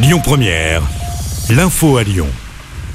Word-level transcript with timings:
Lyon 0.00 0.20
Première, 0.22 0.82
l'info 1.50 1.96
à 1.96 2.04
Lyon. 2.04 2.28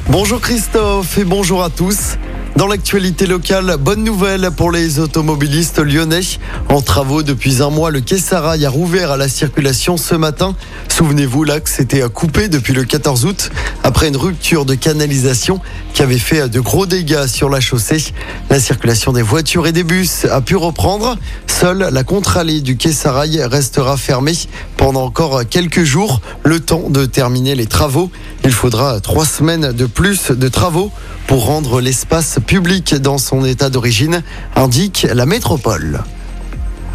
Bonjour 0.08 0.40
Christophe 0.40 1.18
et 1.18 1.26
bonjour 1.26 1.62
à 1.62 1.70
tous. 1.70 2.18
Dans 2.56 2.68
l'actualité 2.68 3.26
locale, 3.26 3.76
bonne 3.78 4.06
nouvelle 4.06 4.51
pour 4.56 4.72
les 4.72 5.00
automobilistes 5.00 5.79
lyonnais. 5.79 6.21
En 6.69 6.81
travaux 6.81 7.21
depuis 7.21 7.61
un 7.61 7.69
mois, 7.69 7.92
le 7.92 8.00
quai 8.00 8.20
Sarail 8.20 8.66
a 8.66 8.70
rouvert 8.70 9.11
à 9.11 9.18
la 9.18 9.27
circulation 9.27 9.97
ce 9.97 10.16
matin. 10.16 10.55
Souvenez-vous, 10.88 11.43
l'axe 11.43 11.79
était 11.79 12.07
coupé 12.09 12.47
depuis 12.47 12.73
le 12.73 12.84
14 12.84 13.25
août 13.25 13.49
après 13.83 14.07
une 14.07 14.15
rupture 14.15 14.65
de 14.65 14.75
canalisation 14.75 15.59
qui 15.93 16.04
avait 16.04 16.17
fait 16.17 16.47
de 16.47 16.59
gros 16.59 16.85
dégâts 16.85 17.25
sur 17.25 17.49
la 17.49 17.59
chaussée. 17.59 18.13
La 18.49 18.59
circulation 18.59 19.11
des 19.11 19.23
voitures 19.23 19.67
et 19.67 19.71
des 19.71 19.83
bus 19.83 20.25
a 20.25 20.39
pu 20.39 20.55
reprendre. 20.55 21.17
Seule 21.47 21.89
la 21.91 22.04
contre-allée 22.04 22.61
du 22.61 22.77
quai 22.77 22.93
Sarail 22.93 23.41
restera 23.43 23.97
fermée 23.97 24.35
pendant 24.84 25.05
encore 25.05 25.47
quelques 25.50 25.86
jours, 25.86 26.20
le 26.43 26.59
temps 26.59 26.89
de 26.89 27.05
terminer 27.05 27.55
les 27.55 27.68
travaux. 27.68 28.11
Il 28.43 28.51
faudra 28.51 29.00
trois 29.00 29.25
semaines 29.25 29.71
de 29.71 29.86
plus 29.86 30.32
de 30.32 30.50
travaux 30.50 30.92
pour 31.25 31.46
rendre 31.46 31.79
l'espace 31.79 32.38
public 32.46 32.94
dans 32.96 33.18
son 33.18 33.46
état 33.46 33.70
d'origine, 33.70 34.23
indique 34.58 35.08
la 35.14 35.26
métropole. 35.26 36.04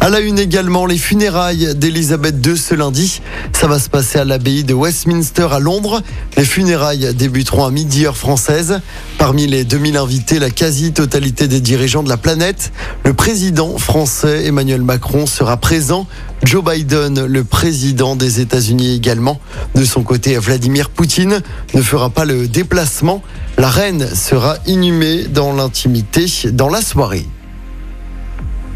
À 0.01 0.09
la 0.09 0.21
une 0.21 0.39
également, 0.39 0.85
les 0.85 0.97
funérailles 0.97 1.75
d'Elisabeth 1.75 2.35
II 2.45 2.57
ce 2.57 2.73
lundi. 2.73 3.21
Ça 3.51 3.67
va 3.67 3.79
se 3.79 3.89
passer 3.89 4.17
à 4.17 4.23
l'abbaye 4.23 4.63
de 4.63 4.73
Westminster 4.73 5.47
à 5.51 5.59
Londres. 5.59 6.01
Les 6.37 6.45
funérailles 6.45 7.13
débuteront 7.13 7.65
à 7.65 7.69
midi 7.69 8.05
heure 8.05 8.15
française. 8.15 8.79
Parmi 9.17 9.45
les 9.45 9.65
2000 9.65 9.97
invités, 9.97 10.39
la 10.39 10.51
quasi-totalité 10.51 11.49
des 11.49 11.59
dirigeants 11.59 12.01
de 12.01 12.07
la 12.07 12.15
planète. 12.15 12.71
Le 13.03 13.13
président 13.13 13.77
français 13.77 14.45
Emmanuel 14.45 14.83
Macron 14.83 15.25
sera 15.25 15.57
présent. 15.57 16.07
Joe 16.43 16.63
Biden, 16.63 17.25
le 17.25 17.43
président 17.43 18.15
des 18.15 18.39
États-Unis 18.39 18.95
également. 18.95 19.37
De 19.75 19.83
son 19.83 20.03
côté, 20.03 20.37
Vladimir 20.37 20.91
Poutine 20.91 21.41
ne 21.73 21.81
fera 21.81 22.09
pas 22.09 22.23
le 22.23 22.47
déplacement. 22.47 23.21
La 23.57 23.67
reine 23.67 24.07
sera 24.15 24.59
inhumée 24.65 25.23
dans 25.23 25.51
l'intimité 25.51 26.25
dans 26.53 26.69
la 26.69 26.81
soirée. 26.81 27.25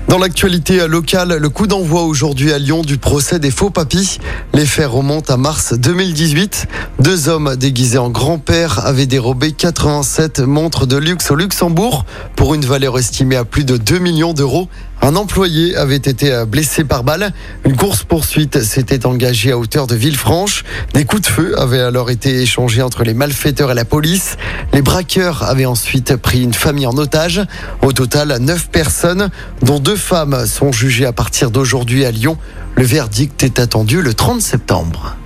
Dans 0.07 0.19
l'actualité 0.19 0.87
locale, 0.87 1.37
le 1.37 1.49
coup 1.49 1.65
d'envoi 1.65 2.03
aujourd'hui 2.03 2.51
à 2.51 2.59
Lyon 2.59 2.81
du 2.81 2.97
procès 2.97 3.39
des 3.39 3.49
faux 3.49 3.69
papis. 3.69 4.19
Les 4.53 4.65
faits 4.65 4.87
remontent 4.87 5.33
à 5.33 5.37
mars 5.37 5.73
2018. 5.73 6.67
Deux 6.99 7.29
hommes 7.29 7.55
déguisés 7.55 7.97
en 7.97 8.09
grand-père 8.09 8.85
avaient 8.85 9.07
dérobé 9.07 9.53
87 9.53 10.41
montres 10.41 10.87
de 10.87 10.97
luxe 10.97 11.31
au 11.31 11.35
Luxembourg 11.35 12.05
pour 12.35 12.53
une 12.53 12.65
valeur 12.65 12.99
estimée 12.99 13.37
à 13.37 13.45
plus 13.45 13.63
de 13.65 13.77
2 13.77 13.99
millions 13.99 14.33
d'euros. 14.33 14.67
Un 15.05 15.17
employé 15.17 15.75
avait 15.75 15.97
été 15.97 16.45
blessé 16.47 16.85
par 16.85 17.03
balle. 17.03 17.33
Une 17.65 17.75
course-poursuite 17.75 18.63
s'était 18.63 19.05
engagée 19.05 19.51
à 19.51 19.57
hauteur 19.57 19.85
de 19.85 19.95
Villefranche. 19.95 20.63
Des 20.93 21.03
coups 21.03 21.23
de 21.23 21.27
feu 21.27 21.59
avaient 21.59 21.81
alors 21.81 22.09
été 22.09 22.41
échangés 22.41 22.81
entre 22.81 23.03
les 23.03 23.13
malfaiteurs 23.13 23.69
et 23.69 23.75
la 23.75 23.83
police. 23.83 24.37
Les 24.71 24.81
braqueurs 24.81 25.43
avaient 25.43 25.65
ensuite 25.65 26.15
pris 26.15 26.41
une 26.41 26.53
famille 26.53 26.87
en 26.87 26.97
otage. 26.97 27.41
Au 27.81 27.91
total, 27.91 28.37
neuf 28.39 28.69
personnes, 28.69 29.29
dont 29.61 29.79
deux 29.79 29.97
femmes, 29.97 30.45
sont 30.45 30.71
jugées 30.71 31.05
à 31.05 31.11
partir 31.11 31.51
d'aujourd'hui 31.51 32.05
à 32.05 32.11
Lyon. 32.11 32.37
Le 32.75 32.85
verdict 32.85 33.43
est 33.43 33.59
attendu 33.59 34.01
le 34.01 34.13
30 34.13 34.39
septembre. 34.39 35.17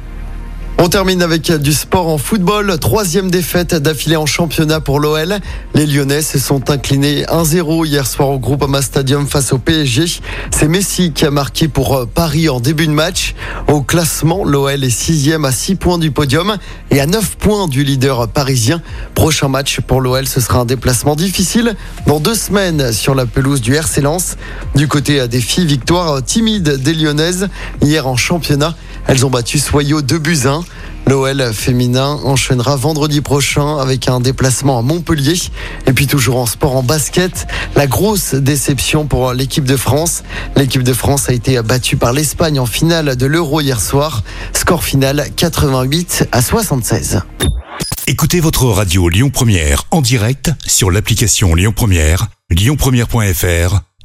On 0.79 0.89
termine 0.89 1.23
avec 1.23 1.51
du 1.51 1.73
sport 1.73 2.07
en 2.07 2.19
football. 2.19 2.77
Troisième 2.77 3.31
défaite 3.31 3.73
d'affilée 3.73 4.15
en 4.15 4.27
championnat 4.27 4.79
pour 4.79 4.99
l'OL. 4.99 5.39
Les 5.73 5.87
Lyonnais 5.87 6.21
se 6.21 6.37
sont 6.37 6.69
inclinés 6.69 7.23
1-0 7.23 7.87
hier 7.87 8.05
soir 8.05 8.29
au 8.29 8.37
Groupama 8.37 8.83
Stadium 8.83 9.25
face 9.25 9.53
au 9.53 9.57
PSG. 9.57 10.05
C'est 10.51 10.67
Messi 10.67 11.13
qui 11.13 11.25
a 11.25 11.31
marqué 11.31 11.67
pour 11.67 12.07
Paris 12.07 12.47
en 12.47 12.59
début 12.59 12.85
de 12.85 12.91
match. 12.91 13.33
Au 13.67 13.81
classement, 13.81 14.45
l'OL 14.45 14.83
est 14.83 14.89
sixième 14.91 15.45
à 15.45 15.51
6 15.51 15.75
points 15.75 15.97
du 15.97 16.11
podium 16.11 16.57
et 16.91 17.01
à 17.01 17.07
9 17.07 17.37
points 17.37 17.67
du 17.67 17.83
leader 17.83 18.27
parisien. 18.27 18.79
Prochain 19.15 19.47
match 19.47 19.81
pour 19.81 19.99
l'OL, 19.99 20.27
ce 20.27 20.39
sera 20.39 20.59
un 20.59 20.65
déplacement 20.65 21.15
difficile 21.15 21.75
dans 22.05 22.19
deux 22.19 22.35
semaines 22.35 22.93
sur 22.93 23.15
la 23.15 23.25
pelouse 23.25 23.61
du 23.61 23.73
RC 23.73 24.01
Lens. 24.01 24.37
Du 24.75 24.87
côté 24.87 25.27
des 25.27 25.41
filles, 25.41 25.65
victoire 25.65 26.23
timide 26.23 26.83
des 26.83 26.93
Lyonnaises 26.93 27.49
hier 27.81 28.05
en 28.07 28.15
championnat. 28.15 28.75
Elles 29.07 29.25
ont 29.25 29.29
battu 29.29 29.57
Soyaux 29.57 30.01
2 30.01 30.19
buts 30.19 30.39
1. 30.45 30.63
L'OL 31.07 31.53
féminin 31.53 32.19
enchaînera 32.25 32.75
vendredi 32.75 33.21
prochain 33.21 33.77
avec 33.77 34.09
un 34.09 34.19
déplacement 34.19 34.77
à 34.77 34.81
Montpellier. 34.81 35.35
Et 35.85 35.93
puis 35.93 36.07
toujours 36.07 36.37
en 36.37 36.45
sport, 36.45 36.75
en 36.75 36.83
basket, 36.83 37.47
la 37.75 37.87
grosse 37.87 38.33
déception 38.33 39.07
pour 39.07 39.31
l'équipe 39.33 39.63
de 39.63 39.77
France. 39.77 40.23
L'équipe 40.57 40.83
de 40.83 40.93
France 40.93 41.29
a 41.29 41.33
été 41.33 41.61
battue 41.61 41.95
par 41.95 42.11
l'Espagne 42.11 42.59
en 42.59 42.65
finale 42.65 43.15
de 43.15 43.25
l'Euro 43.25 43.61
hier 43.61 43.79
soir. 43.79 44.23
Score 44.51 44.83
final 44.83 45.27
88 45.35 46.27
à 46.33 46.41
76. 46.41 47.21
Écoutez 48.07 48.39
votre 48.41 48.65
radio 48.65 49.07
Lyon 49.07 49.29
Première 49.29 49.83
en 49.91 50.01
direct 50.01 50.51
sur 50.65 50.91
l'application 50.91 51.55
Lyon 51.55 51.73
Première, 51.75 52.27
lyonpremière.fr 52.49 53.81